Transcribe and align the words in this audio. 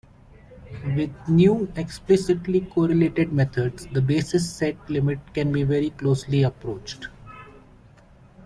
With 0.95 1.11
new 1.29 1.71
explicitly 1.75 2.61
correlated 2.61 3.31
methods 3.31 3.85
the 3.85 4.01
basis 4.01 4.51
set 4.51 4.89
limit 4.89 5.19
can 5.35 5.51
be 5.51 5.61
very 5.61 5.91
closely 5.91 6.41
approached. 6.41 7.07